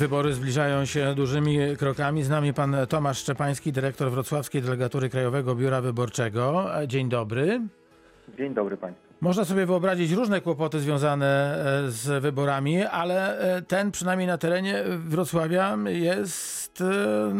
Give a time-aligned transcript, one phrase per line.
[0.00, 2.22] Wybory zbliżają się dużymi krokami.
[2.22, 6.66] Z nami pan Tomasz Szczepański, dyrektor Wrocławskiej Delegatury Krajowego Biura Wyborczego.
[6.86, 7.60] Dzień dobry.
[8.38, 9.09] Dzień dobry Państwu.
[9.20, 14.84] Można sobie wyobrazić różne kłopoty związane e, z wyborami, ale e, ten przynajmniej na terenie
[14.98, 16.84] Wrocławia jest e,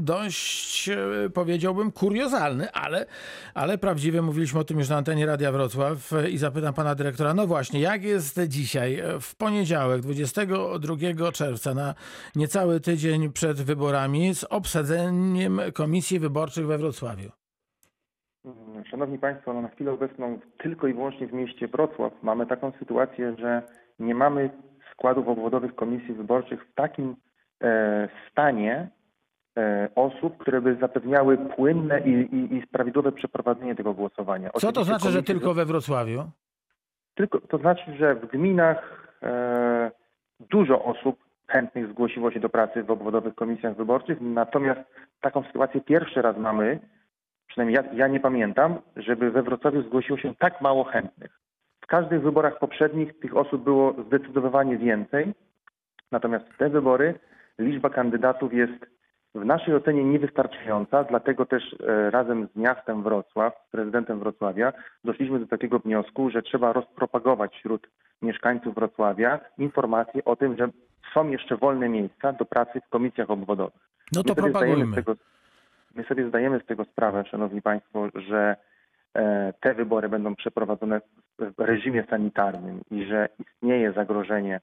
[0.00, 0.90] dość,
[1.34, 3.06] powiedziałbym, kuriozalny, ale,
[3.54, 4.22] ale prawdziwy.
[4.22, 8.04] Mówiliśmy o tym już na antenie Radia Wrocław i zapytam pana dyrektora, no właśnie, jak
[8.04, 11.94] jest dzisiaj, w poniedziałek, 22 czerwca, na
[12.36, 17.43] niecały tydzień przed wyborami, z obsadzeniem komisji wyborczych we Wrocławiu?
[18.90, 23.34] Szanowni Państwo, no na chwilę obecną tylko i wyłącznie w mieście Wrocław mamy taką sytuację,
[23.38, 23.62] że
[23.98, 24.50] nie mamy
[24.92, 27.16] składów obwodowych komisji wyborczych w takim
[27.62, 28.88] e, stanie
[29.58, 34.50] e, osób, które by zapewniały płynne i, i, i prawidłowe przeprowadzenie tego głosowania.
[34.50, 36.24] Co to Oczywiście znaczy, że komisje- tylko we Wrocławiu?
[37.14, 39.90] Tylko, to znaczy, że w gminach e,
[40.50, 44.80] dużo osób chętnych zgłosiło się do pracy w obwodowych komisjach wyborczych, natomiast
[45.20, 46.78] taką sytuację pierwszy raz mamy,
[47.46, 51.40] przynajmniej ja, ja nie pamiętam, żeby we Wrocławiu zgłosiło się tak mało chętnych.
[51.80, 55.34] W każdych wyborach poprzednich tych osób było zdecydowanie więcej,
[56.12, 57.14] natomiast w te wybory
[57.58, 58.86] liczba kandydatów jest
[59.34, 64.72] w naszej ocenie niewystarczająca, dlatego też e, razem z miastem Wrocław, z prezydentem Wrocławia,
[65.04, 67.86] doszliśmy do takiego wniosku, że trzeba rozpropagować wśród
[68.22, 70.68] mieszkańców Wrocławia informacje o tym, że
[71.14, 73.90] są jeszcze wolne miejsca do pracy w komisjach obwodowych.
[74.12, 74.96] No to propagujmy.
[74.96, 75.14] tego,
[75.96, 78.56] my sobie zdajemy z tego sprawę, Szanowni Państwo, że
[79.14, 81.00] e, te wybory będą przeprowadzone
[81.38, 84.60] w reżimie sanitarnym i że istnieje zagrożenie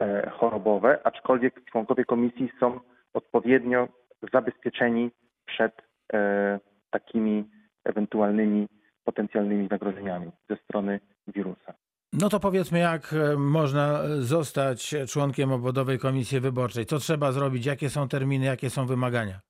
[0.00, 2.80] e, chorobowe, aczkolwiek członkowie komisji są
[3.14, 3.88] odpowiednio
[4.32, 5.10] zabezpieczeni
[5.46, 5.72] przed
[6.12, 7.44] e, takimi
[7.84, 8.68] ewentualnymi
[9.04, 11.74] potencjalnymi zagrożeniami ze strony wirusa.
[12.12, 16.86] No to powiedzmy, jak można zostać członkiem obwodowej komisji wyborczej?
[16.86, 17.66] Co trzeba zrobić?
[17.66, 18.46] Jakie są terminy?
[18.46, 19.40] Jakie są wymagania?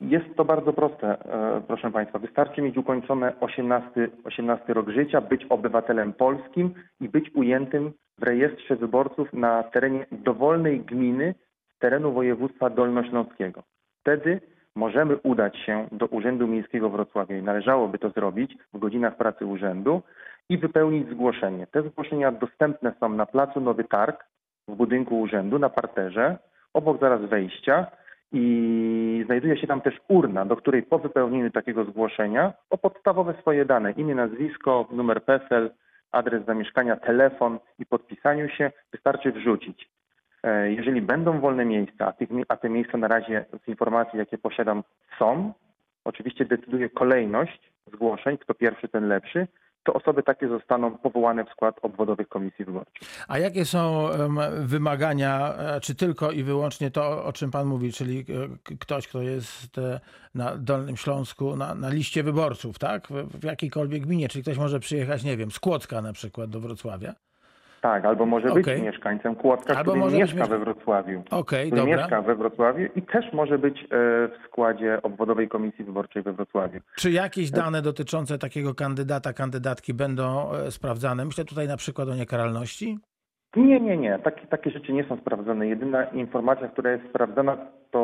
[0.00, 2.18] Jest to bardzo proste, e, proszę Państwa.
[2.18, 8.76] Wystarczy mieć ukończone 18, 18 rok życia, być obywatelem polskim i być ujętym w rejestrze
[8.76, 11.34] wyborców na terenie dowolnej gminy
[11.74, 13.62] z terenu województwa dolnośląskiego.
[14.00, 14.40] Wtedy
[14.74, 20.02] możemy udać się do Urzędu Miejskiego Wrocławia i należałoby to zrobić w godzinach pracy urzędu
[20.48, 21.66] i wypełnić zgłoszenie.
[21.66, 24.24] Te zgłoszenia dostępne są na placu Nowy Targ
[24.68, 26.38] w budynku urzędu na parterze,
[26.74, 27.86] obok zaraz wejścia
[28.32, 33.64] i znajduje się tam też urna, do której po wypełnieniu takiego zgłoszenia o podstawowe swoje
[33.64, 35.70] dane, imię, nazwisko, numer PESEL,
[36.12, 39.88] adres zamieszkania, telefon i podpisaniu się wystarczy wrzucić.
[40.42, 42.14] E, Jeżeli będą wolne miejsca,
[42.48, 44.82] a, te miejsca na razie z informacji, jakie posiadam,
[45.18, 45.52] są,
[46.04, 49.46] oczywiście decyduje kolejność zgłoszeń, kto pierwszy, ten lepszy,
[49.88, 53.08] to osoby takie zostaną powołane w skład obwodowych komisji wyborczych.
[53.28, 54.08] A jakie są
[54.60, 59.22] wymagania, e, czy tylko i wyłącznie to, o czym Pan mówi, czyli e, ktoś, kto
[59.22, 60.00] jest e,
[60.34, 63.08] na Dolnym Śląsku na, na liście wyborców, tak?
[63.08, 66.60] W, w jakiejkolwiek gminie, czyli ktoś może przyjechać, nie wiem, z Kłodzka na przykład do
[66.60, 67.14] Wrocławia.
[67.80, 68.62] Tak, albo może Okej.
[68.62, 71.22] być mieszkańcem Kłodzka, Albo który być mieszka mieszka- we Wrocławiu.
[71.30, 71.96] Okej, który dobra.
[71.96, 73.86] mieszka we Wrocławiu i też może być e,
[74.28, 76.80] w składzie obwodowej komisji wyborczej we Wrocławiu.
[76.96, 81.24] Czy jakieś dane dotyczące takiego kandydata, kandydatki będą e, sprawdzane?
[81.24, 82.98] Myślę tutaj na przykład o niekaralności.
[83.56, 84.18] Nie, nie, nie.
[84.18, 85.66] Takie, takie rzeczy nie są sprawdzane.
[85.66, 87.56] Jedyna informacja, która jest sprawdzana,
[87.90, 88.00] to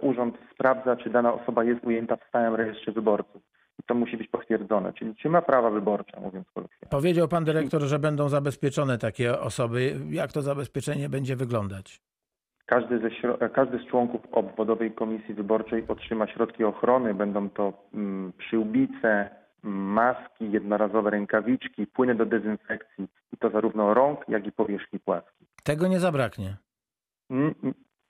[0.00, 3.42] urząd sprawdza, czy dana osoba jest ujęta w stałym rejestrze wyborców.
[3.88, 6.90] To musi być potwierdzone, czyli czy ma prawa wyborcze, mówiąc kolokwialnie.
[6.90, 9.96] Powiedział pan dyrektor, że będą zabezpieczone takie osoby.
[10.10, 12.00] Jak to zabezpieczenie będzie wyglądać?
[12.66, 17.14] Każdy, ze, każdy z członków obwodowej komisji wyborczej otrzyma środki ochrony.
[17.14, 19.30] Będą to mm, przyłbice,
[19.62, 25.46] maski, jednorazowe rękawiczki, płyny do dezynfekcji i to zarówno rąk, jak i powierzchni płaskiej.
[25.64, 26.56] Tego nie zabraknie.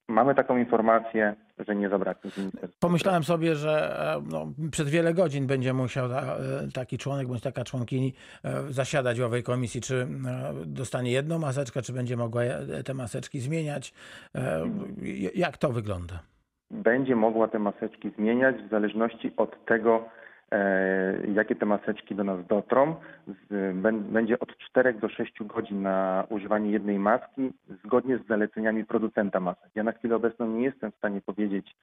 [0.09, 2.79] Mamy taką informację, że nie zabraknie ministerstwa.
[2.81, 6.37] Pomyślałem sobie, że e, no, przez wiele godzin będzie musiał e,
[6.75, 8.15] taki członek bądź taka członkini
[8.45, 9.81] e, zasiadać w owej komisji.
[9.81, 10.07] Czy
[10.67, 12.43] dostanie jedną maseczkę, czy będzie mogła
[12.85, 13.95] te maseczki zmieniać?
[15.35, 16.23] Jak to wygląda?
[16.71, 20.09] będzie mogła te maseczki zmieniać w zależności od tego,
[21.35, 22.95] jakie te maseczki do nas dotrą.
[23.27, 23.49] Z,
[23.83, 27.53] bę- będzie od 4 do 6 godzin na używanie jednej maski
[27.85, 29.71] zgodnie z zaleceniami producenta masek.
[29.75, 31.77] Ja na chwilę obecną nie jestem w stanie powiedzieć,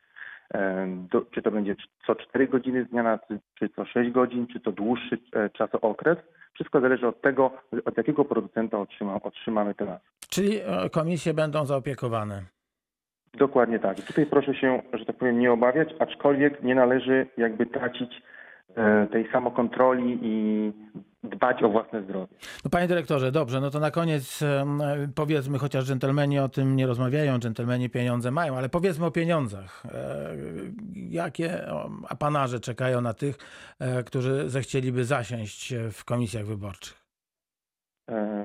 [0.53, 1.75] e, do, czy to będzie
[2.07, 6.17] co 4 godziny zmiana, czy, czy co 6 godzin, czy to dłuższy e, czasookres.
[6.53, 7.51] Wszystko zależy od tego,
[7.85, 10.07] od jakiego producenta otrzyma, otrzymamy te maski.
[10.29, 12.41] Czyli e, komisje będą zaopiekowane.
[13.33, 13.99] Dokładnie tak.
[13.99, 18.34] I Tutaj proszę się, że tak powiem, nie obawiać, aczkolwiek nie należy jakby tracić e,
[19.11, 20.71] tej samokontroli i
[21.29, 22.33] dbać o własne zdrowie.
[22.65, 24.81] No panie dyrektorze, dobrze, no to na koniec em,
[25.15, 29.83] powiedzmy, chociaż dżentelmeni o tym nie rozmawiają, dżentelmeni pieniądze mają, ale powiedzmy o pieniądzach.
[29.85, 30.35] E,
[30.95, 31.67] Jakie
[32.09, 33.37] apanarze czekają na tych,
[33.79, 37.05] e, którzy zechcieliby zasiąść w komisjach wyborczych?
[38.09, 38.35] E,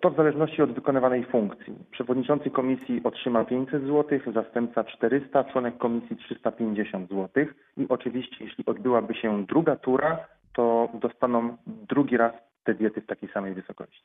[0.00, 1.74] To, w zależności od wykonywanej funkcji.
[1.90, 7.44] Przewodniczący komisji otrzyma 500 zł, zastępca 400, członek komisji 350 zł
[7.76, 10.18] i oczywiście jeśli odbyłaby się druga tura,
[10.52, 12.32] to dostaną drugi raz
[12.64, 14.02] te diety w takiej samej wysokości.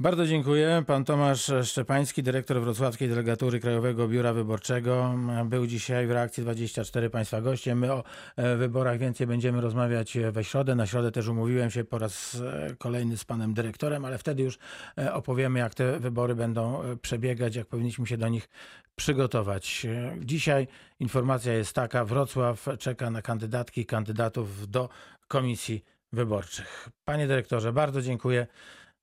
[0.00, 0.82] Bardzo dziękuję.
[0.86, 5.14] Pan Tomasz Szczepański, dyrektor Wrocławskiej Delegatury Krajowego Biura Wyborczego,
[5.44, 7.78] był dzisiaj w reakcji 24 Państwa gościem.
[7.78, 8.04] My o
[8.36, 10.74] e, wyborach więcej będziemy rozmawiać we środę.
[10.74, 14.58] Na środę też umówiłem się po raz e, kolejny z panem dyrektorem, ale wtedy już
[14.98, 18.48] e, opowiemy, jak te wybory będą e, przebiegać, jak powinniśmy się do nich
[18.96, 19.86] przygotować.
[19.86, 20.66] E, Dzisiaj
[21.00, 24.88] informacja jest taka: Wrocław czeka na kandydatki kandydatów do
[25.28, 26.88] komisji wyborczych.
[27.04, 28.46] Panie dyrektorze, bardzo dziękuję.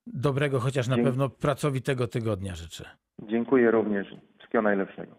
[0.07, 1.09] Dobrego, chociaż na Dzięki.
[1.09, 2.89] pewno pracowitego tygodnia życzę.
[3.21, 4.07] Dziękuję również.
[4.37, 5.15] Wszystkiego najlepszego.